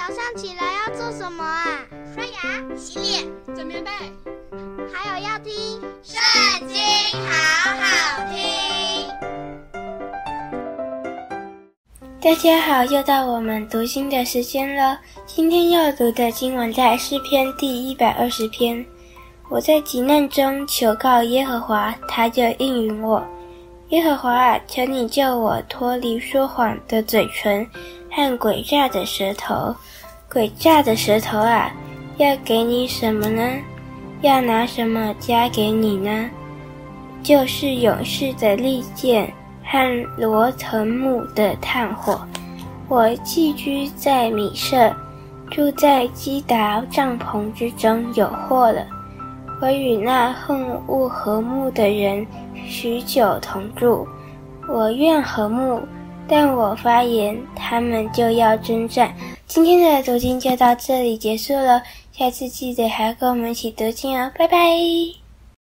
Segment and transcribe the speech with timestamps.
[0.00, 1.84] 早上起来要做什么啊？
[2.14, 3.22] 刷牙、洗脸、
[3.54, 3.90] 整棉被，
[4.90, 5.52] 还有要听
[6.02, 6.18] 《圣
[6.66, 6.78] 经》，
[7.28, 9.06] 好好听。
[12.18, 14.98] 大家好，又到我们读经的时间了。
[15.26, 18.82] 今天要读的经文在诗篇第一百二十篇。
[19.50, 23.22] 我在急难中求告耶和华，他就应允我。
[23.90, 27.68] 耶和华啊，求你救我脱离说谎的嘴唇
[28.10, 29.74] 和诡诈的舌头。
[30.32, 31.72] 诡诈的舌头啊，
[32.18, 33.42] 要给你什么呢？
[34.20, 36.30] 要拿什么加给你呢？
[37.22, 39.32] 就是勇士的利剑
[39.64, 42.20] 和罗腾木的炭火。
[42.88, 44.94] 我寄居在米舍，
[45.50, 48.86] 住在基达帐篷之中，有祸了。
[49.60, 52.26] 我与那恨恶和睦的人
[52.66, 54.06] 许久同住，
[54.68, 55.80] 我愿和睦，
[56.30, 59.12] 但我发言，他们就要征战。
[59.48, 64.56] 今天的读经就到这里结束了，下次记得还要跟我们一起读经哦，拜拜。